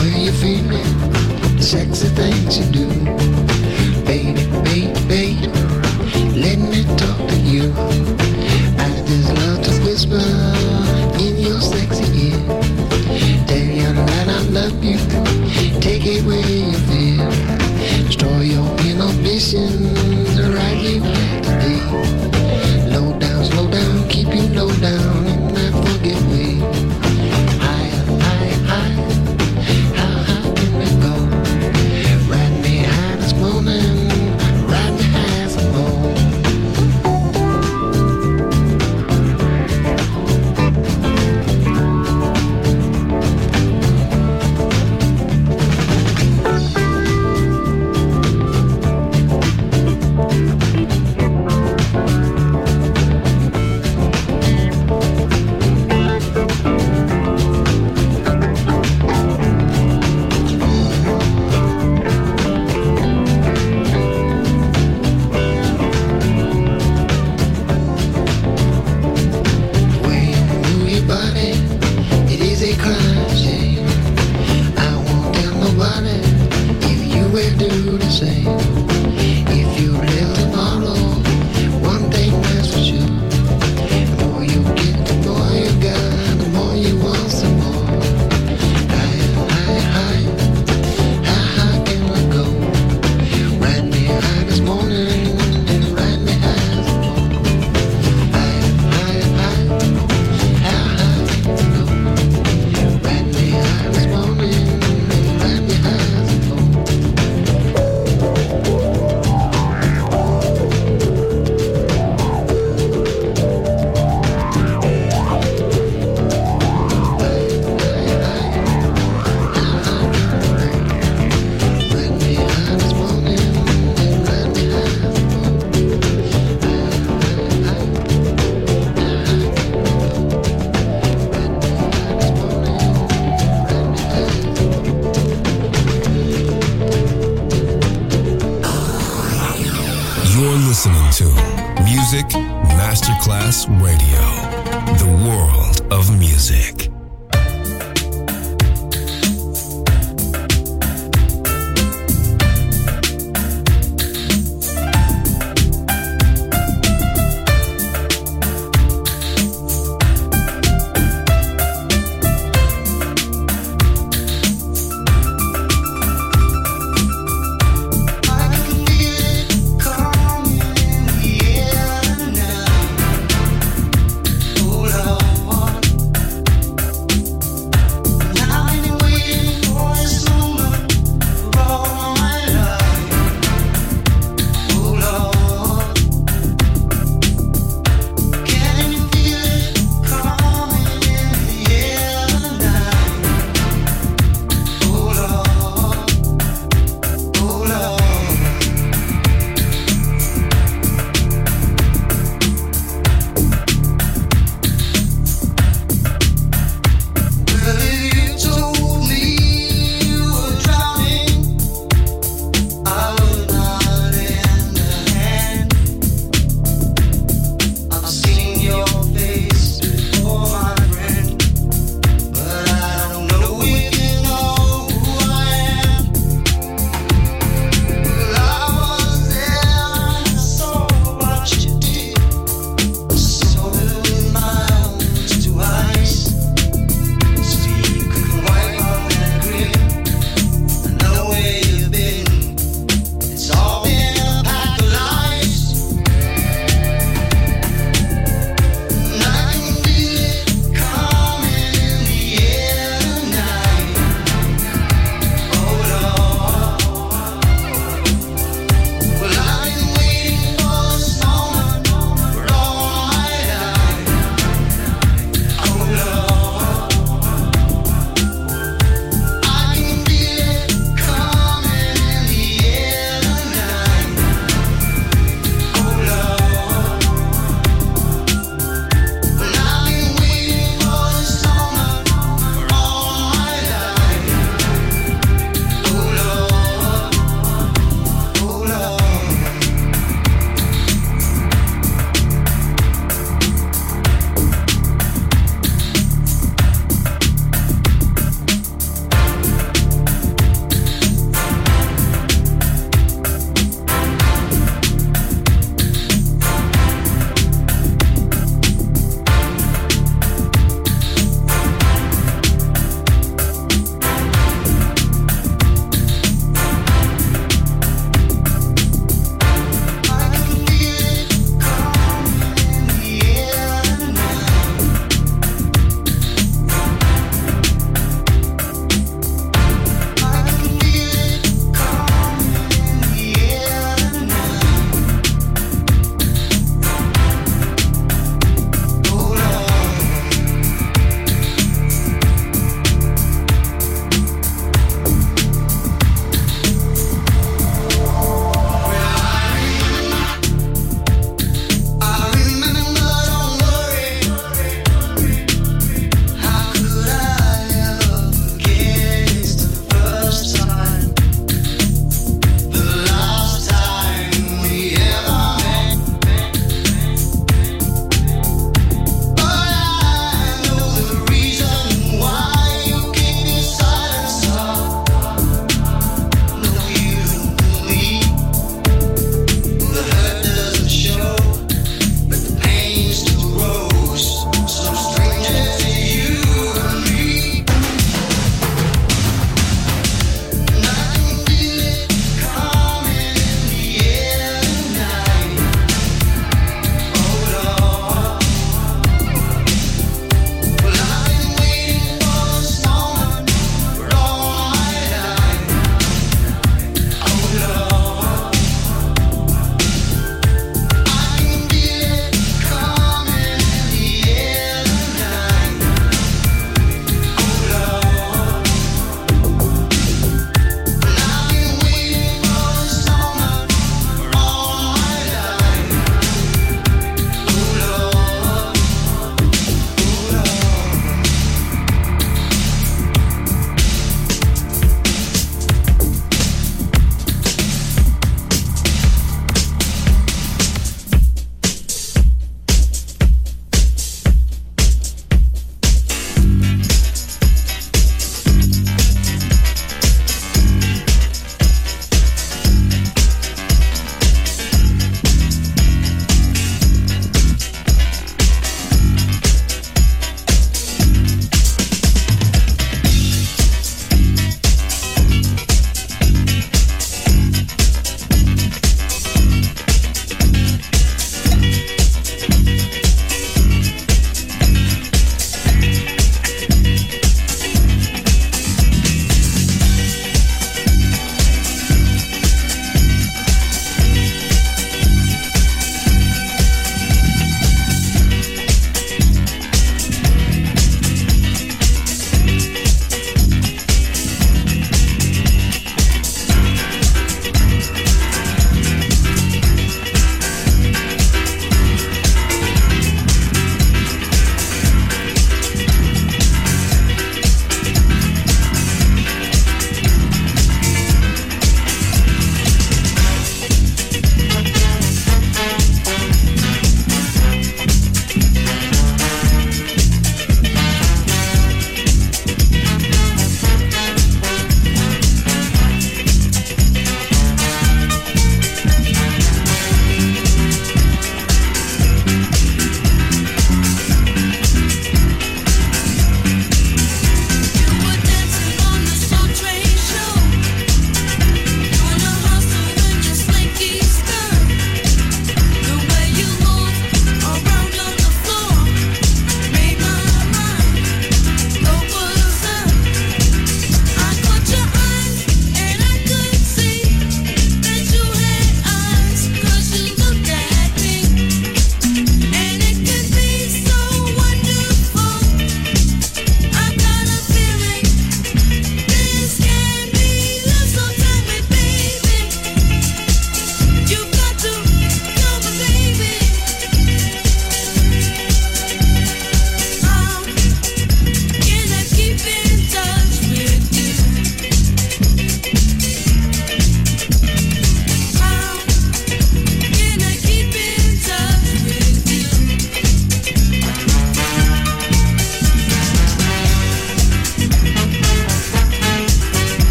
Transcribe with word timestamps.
When 0.00 0.14
are 0.14 0.16
you 0.16 0.32
feeling 0.32 0.98
the 1.56 1.62
sexy 1.62 2.08
things 2.08 2.56
you 2.58 2.64
do? 2.72 3.69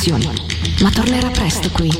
Destinazioni, 0.00 0.30
ma 0.80 0.90
tornerà 0.90 1.28
presto 1.28 1.68
qui, 1.70 1.90